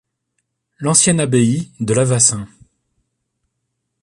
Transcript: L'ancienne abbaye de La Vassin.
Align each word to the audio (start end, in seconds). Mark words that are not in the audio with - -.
L'ancienne 0.79 1.19
abbaye 1.19 1.69
de 1.79 1.93
La 1.93 2.05
Vassin. 2.05 2.47